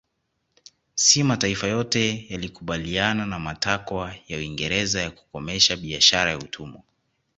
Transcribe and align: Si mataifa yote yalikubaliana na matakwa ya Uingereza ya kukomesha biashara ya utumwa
Si 0.95 1.23
mataifa 1.23 1.67
yote 1.67 2.25
yalikubaliana 2.29 3.25
na 3.25 3.39
matakwa 3.39 4.15
ya 4.27 4.37
Uingereza 4.37 5.01
ya 5.01 5.11
kukomesha 5.11 5.75
biashara 5.77 6.31
ya 6.31 6.37
utumwa 6.37 6.81